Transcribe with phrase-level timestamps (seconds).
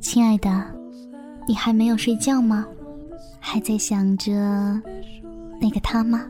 [0.00, 0.64] 亲爱的，
[1.46, 2.66] 你还没有睡觉吗？
[3.38, 4.32] 还在想着
[5.60, 6.24] 那个他吗？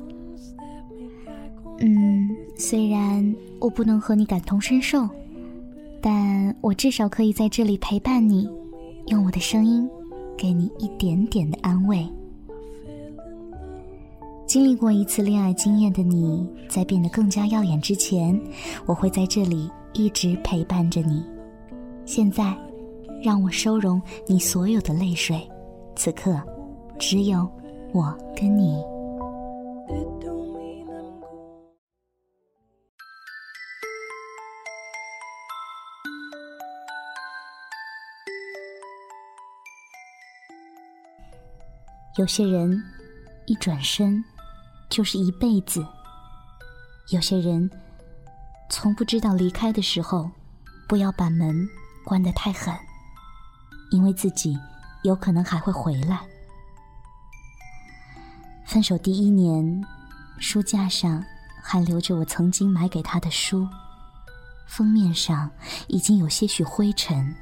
[1.78, 5.08] 嗯，虽然我不能和你感同身受，
[6.00, 8.50] 但我至少可以在这里陪伴你，
[9.06, 9.88] 用我的声音
[10.36, 12.04] 给你一点点的安慰。
[14.46, 18.36] 经历过一次恋爱经验的你，在变得更加耀眼之前，
[18.84, 21.24] 我会在这里一直陪伴着你。
[22.04, 22.54] 现在，
[23.22, 25.50] 让我收容你所有的泪水，
[25.96, 26.38] 此刻，
[26.98, 27.50] 只有
[27.92, 28.84] 我跟你。
[42.18, 42.78] 有些人，
[43.46, 44.22] 一转身。
[44.90, 45.84] 就是一辈子。
[47.10, 47.68] 有些人
[48.76, 50.28] 从不知道离开的时候，
[50.88, 51.64] 不要把门
[52.04, 52.74] 关得太狠，
[53.92, 54.58] 因为自己
[55.04, 56.18] 有可能还会回来。
[58.66, 59.80] 分手第一年，
[60.40, 61.24] 书架上
[61.62, 63.64] 还留着我曾经买给他的书，
[64.66, 65.48] 封面上
[65.86, 67.32] 已经有些许灰尘，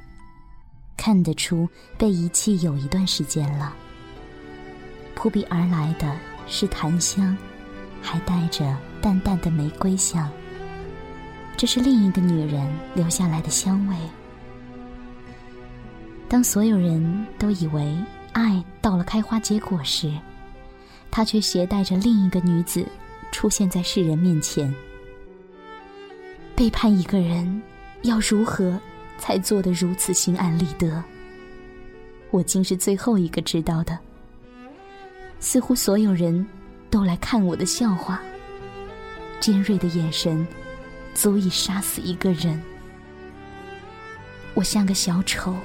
[0.95, 3.73] 看得出被遗弃有一段时间了。
[5.15, 6.15] 扑鼻而来的。
[6.45, 7.35] 是檀香，
[8.01, 10.29] 还带着淡淡的玫瑰香。
[11.55, 13.95] 这是另一个女人留下来的香味。
[16.27, 17.95] 当所有人都以为
[18.31, 20.11] 爱到了开花结果时，
[21.11, 22.85] 他却携带着另一个女子
[23.31, 24.73] 出现在世人面前。
[26.55, 27.61] 背叛一个人，
[28.01, 28.79] 要如何
[29.17, 31.03] 才做得如此心安理得？
[32.31, 33.97] 我竟是最后一个知道的。
[35.39, 36.45] 似乎所有人
[36.89, 38.19] 都来看我的笑话。
[39.39, 40.45] 尖锐的眼神，
[41.13, 42.61] 足以杀死一个人。
[44.53, 45.55] 我像个小丑，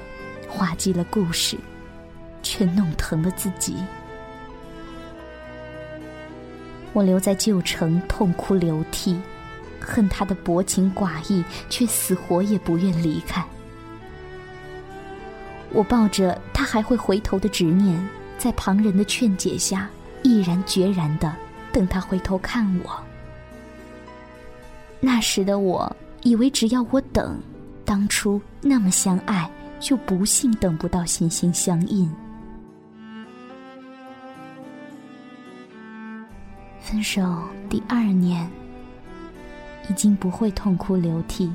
[0.47, 1.57] 滑稽了故事，
[2.41, 3.75] 却弄疼了自己。
[6.93, 9.19] 我留在旧城，痛哭流涕，
[9.79, 13.45] 恨他的薄情寡义，却死活也不愿离开。
[15.71, 17.99] 我抱着他还会回头的执念。
[18.39, 19.89] 在旁人的劝解下，
[20.23, 21.35] 毅然决然的
[21.73, 23.03] 等他回头看我。
[24.99, 27.39] 那时的我以为只要我等，
[27.85, 29.49] 当初那么相爱，
[29.79, 32.09] 就不信等不到心心相印。
[36.79, 38.49] 分手第二年，
[39.89, 41.51] 已经不会痛哭流涕，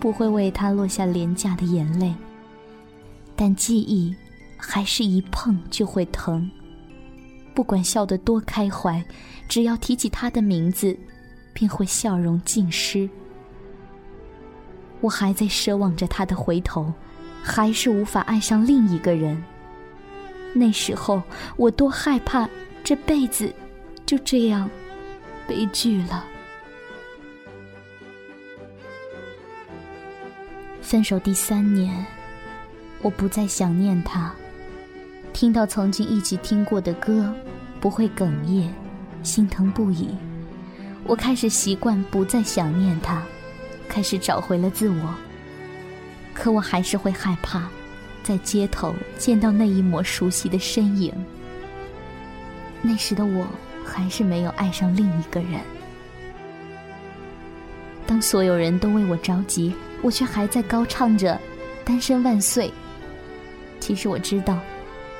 [0.00, 2.14] 不会为他落下廉价的眼泪，
[3.36, 4.14] 但记忆。
[4.64, 6.48] 还是一碰就会疼，
[7.52, 9.04] 不管笑得多开怀，
[9.48, 10.96] 只要提起他的名字，
[11.52, 13.08] 便会笑容尽失。
[15.00, 16.92] 我还在奢望着他的回头，
[17.42, 19.42] 还是无法爱上另一个人。
[20.54, 21.22] 那时候
[21.56, 22.48] 我多害怕
[22.84, 23.52] 这辈子
[24.04, 24.68] 就这样
[25.48, 26.24] 悲剧了。
[30.80, 32.04] 分手第三年，
[33.00, 34.32] 我不再想念他。
[35.32, 37.34] 听到曾经一起听过的歌，
[37.80, 38.68] 不会哽咽，
[39.22, 40.10] 心疼不已。
[41.04, 43.22] 我开始习惯不再想念他，
[43.88, 45.14] 开始找回了自我。
[46.32, 47.68] 可我还是会害怕，
[48.22, 51.12] 在街头见到那一抹熟悉的身影。
[52.80, 53.46] 那时的我
[53.84, 55.60] 还是没有爱上另一个人。
[58.06, 61.38] 当所有人都为我着急，我却还在高唱着
[61.84, 62.72] “单身万岁”。
[63.80, 64.58] 其实我知道。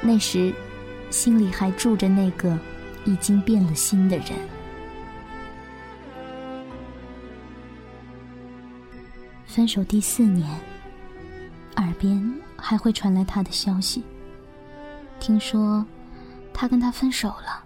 [0.00, 0.53] 那时，
[1.10, 2.59] 心里还住着那个
[3.04, 4.28] 已经变了心的人。
[9.53, 10.49] 分手第四年，
[11.77, 14.03] 耳边还会传来他的消息。
[15.21, 15.85] 听说
[16.55, 17.62] 他跟他分手了，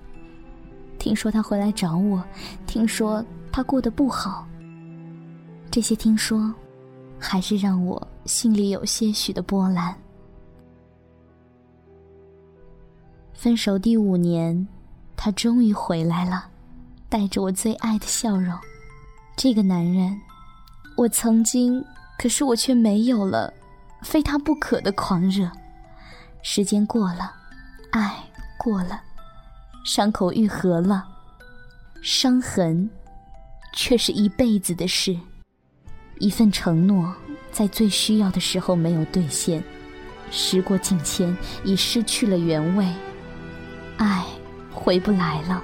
[0.99, 2.21] 听说他回来找我，
[2.67, 4.45] 听说他过得不好。
[5.71, 6.53] 这些听说，
[7.21, 9.97] 还是让我心里有些许的波澜。
[13.33, 14.67] 分手第五年，
[15.17, 16.47] 他终于回来了，
[17.09, 18.53] 带着我最爱的笑容。
[19.37, 20.21] 这个男人，
[20.97, 21.85] 我曾经，
[22.19, 23.53] 可是我却没有了
[24.03, 25.51] 非他不可的狂热。
[26.43, 27.35] 时间过了，
[27.91, 28.15] 爱
[28.57, 29.01] 过了，
[29.85, 31.05] 伤口愈合了，
[32.01, 32.89] 伤痕
[33.75, 35.15] 却是一辈子的事。
[36.19, 37.15] 一份承诺，
[37.53, 39.63] 在最需要的时候没有兑现，
[40.31, 42.91] 时过境迁，已失去了原味。
[43.99, 44.25] 爱
[44.73, 45.63] 回不来了，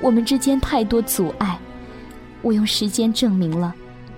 [0.00, 1.56] 我们之间太多阻碍。
[2.42, 3.72] 我用时间证明了，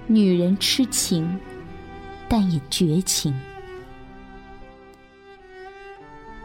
[0.09, 1.39] 女人痴情
[2.29, 3.35] 但也绝情。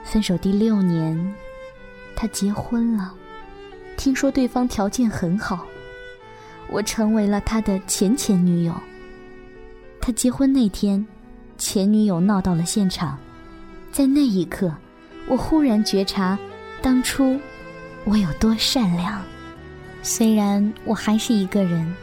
[0.04, 1.34] 分手第六年，
[2.16, 3.13] 他结婚了，
[3.98, 5.66] 听说对方条件很好，
[6.69, 8.74] 我成为了他的前前女友。
[10.02, 11.06] 他结婚那天，
[11.58, 13.18] 前女友闹到了现场，
[13.92, 14.74] 在那一刻，
[15.28, 16.38] 我忽然觉察，
[16.81, 17.40] 当初
[18.06, 19.22] 我有多善良。
[20.02, 21.96] 虽然我还是一个人，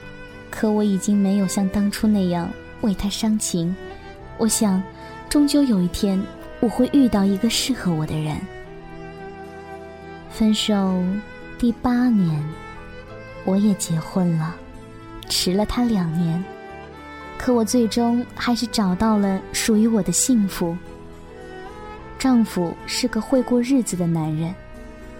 [0.58, 2.50] 可我已经没有像当初那样
[2.80, 3.72] 为他伤情。
[4.38, 4.82] 我想，
[5.28, 6.20] 终究有一天
[6.58, 8.36] 我会遇到一个适合我的人。
[10.32, 11.00] 分手
[11.60, 12.44] 第八年，
[13.44, 14.56] 我也结婚了，
[15.28, 16.44] 迟了他两年。
[17.38, 20.76] 可我最终还是找到了属于我的幸福。
[22.18, 24.52] 丈夫是个会过日子的男人。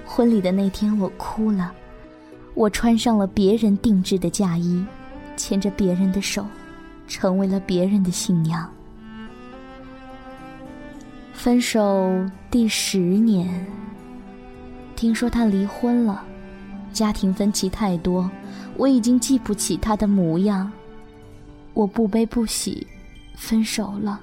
[0.04, 1.72] 婚礼的那天，我哭了。
[2.54, 4.84] 我穿上了别人定制的嫁衣，
[5.38, 6.44] 牵着别人的手，
[7.06, 8.70] 成为了别人的新娘。
[11.32, 13.66] 分手第十年，
[14.96, 16.22] 听说他离婚了，
[16.92, 18.28] 家庭分歧太多，
[18.76, 20.70] 我已经记不起他的模样。
[21.74, 22.84] 我不悲不喜，
[23.36, 24.20] 分手了。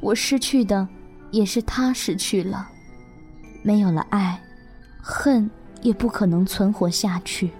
[0.00, 0.86] 我失去的，
[1.32, 2.68] 也是他失去了。
[3.62, 4.40] 没有了爱，
[5.02, 5.50] 恨
[5.82, 7.50] 也不可能存活下去。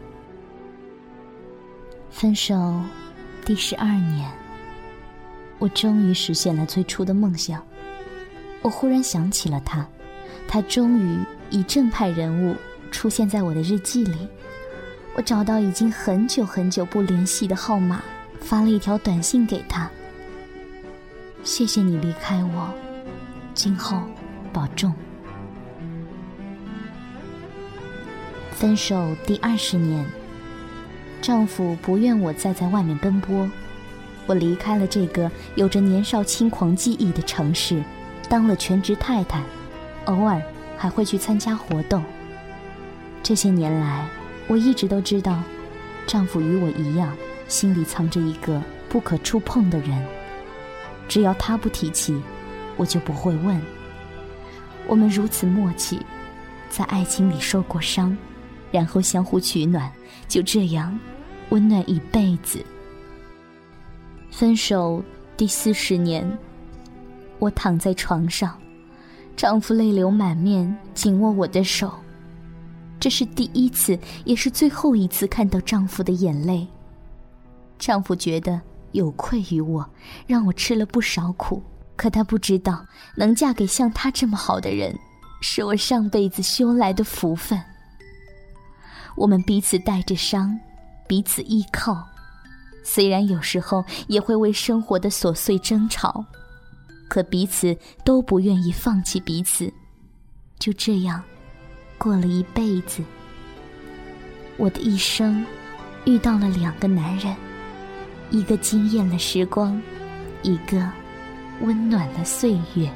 [2.21, 2.83] 分手
[3.45, 4.29] 第十二年，
[5.61, 7.63] 我终于实现了最初的梦想。
[8.61, 9.87] 我忽然想起了他，
[10.49, 11.17] 他终于
[11.49, 12.57] 以正派人物
[12.91, 14.27] 出现在我的日记里。
[15.15, 18.03] 我找到已经很久很久不联系的号码。
[18.41, 19.89] 发了一条短信给他。
[21.45, 22.75] 谢谢你离开我，
[23.55, 24.03] 今后
[24.53, 24.93] 保重。
[28.51, 30.05] 分手第二十年，
[31.21, 33.51] 丈夫不愿我再在外面奔波，
[34.27, 37.83] 我离开了这个有着年少轻狂记忆的城市，
[38.29, 39.43] 当了全职太太，
[40.07, 40.41] 偶尔
[40.77, 42.03] 还会去参加活动。
[43.23, 44.07] 这些年来，
[44.47, 45.43] 我一直都知道，
[46.07, 47.15] 丈夫与我一样。
[47.49, 50.05] 心里藏着一个不可触碰的人，
[51.09, 52.23] 只要他不提起，
[52.77, 53.59] 我就不会问。
[54.87, 56.05] 我们如此默契，
[56.69, 58.15] 在爱情里受过伤，
[58.71, 59.91] 然后相互取暖，
[60.27, 60.99] 就这样
[61.51, 62.65] 温暖一辈子。
[64.31, 65.03] 分手
[65.37, 66.39] 第四十年，
[67.39, 68.57] 我躺在床上，
[69.37, 71.93] 丈夫泪流满面，紧握我的手。
[73.01, 76.67] 这是第一次，也是最后一次看到丈夫的眼泪。
[77.79, 78.61] 丈夫觉得
[78.93, 79.89] 有愧于我，
[80.27, 81.63] 让我吃了不少苦。
[81.97, 82.85] 可他不知道，
[83.17, 84.97] 能嫁给像他这么好的人，
[85.41, 87.61] 是我上辈子修来的福分。
[89.19, 90.59] 我们彼此带着伤，
[91.09, 92.07] 彼此依靠。
[92.85, 96.25] 虽然有时候也会为生活的琐碎争吵，
[97.09, 99.73] 可彼此都不愿意放弃彼此。
[100.59, 101.23] 就这样，
[101.99, 103.03] 过了一辈子。
[104.57, 105.45] 我的一生，
[106.05, 107.35] 遇到了两个男人。
[108.31, 109.81] 一个惊艳了时光，
[110.43, 110.89] 一个
[111.63, 112.89] 温暖了岁月。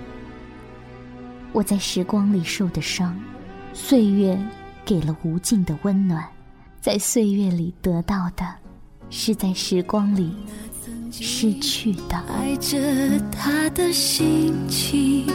[1.53, 3.19] 我在时光里受的伤，
[3.73, 4.39] 岁月
[4.85, 6.25] 给了无尽的温暖。
[6.81, 8.45] 在岁月里得到的，
[9.11, 10.35] 是在时光里
[11.11, 12.17] 失去的。
[12.29, 12.79] 爱着
[13.31, 15.27] 他的心情，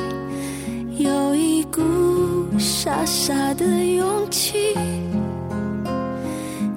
[0.97, 1.81] 有一股
[2.59, 4.73] 傻傻的勇气。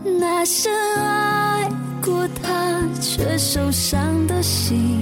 [0.04, 1.68] 那深爱
[2.02, 2.60] 过他。
[3.00, 5.00] 却受伤的心，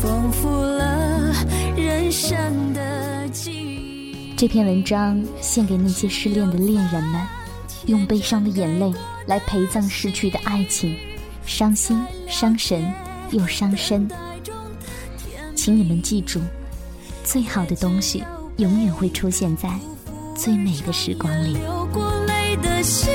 [0.00, 1.32] 丰富了
[1.74, 2.36] 人生
[2.74, 3.01] 的。
[4.42, 7.22] 这篇文章献给那些失恋的恋人们，
[7.86, 8.92] 用悲伤的眼泪
[9.24, 10.98] 来陪葬逝去的爱情，
[11.46, 12.92] 伤心、伤神
[13.30, 14.10] 又伤身。
[15.54, 16.40] 请你们记住，
[17.22, 18.24] 最好的东西
[18.56, 19.70] 永远会出现在
[20.34, 21.52] 最美的时光里。
[21.52, 23.12] 流过泪的心。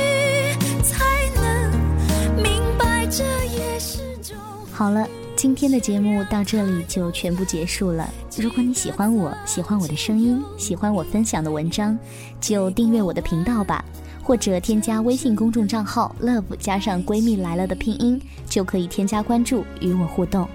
[4.71, 5.05] 好了，
[5.37, 8.09] 今天的节目到这里就全部结束了。
[8.39, 11.95] 如果你喜欢我，喜欢我的声音，喜欢我分享的文章，
[12.41, 13.85] 就订阅我的频道吧，
[14.23, 20.49] 或者添加微信公众账号 “love” 加上“闺蜜来了”的拼音，就可以添加关注与我互动。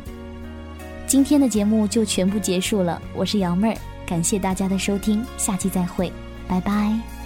[1.07, 6.11] 今天的节目就全部结束了，我是瑶妹儿，感谢大家的收听，下期再会，
[6.49, 7.22] 拜拜。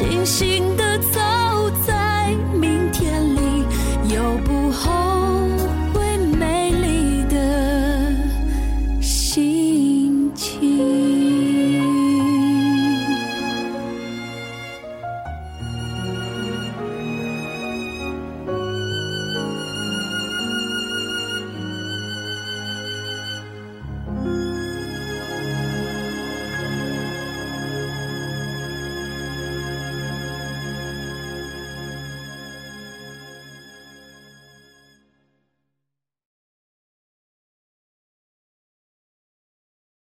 [0.00, 0.98] 清醒的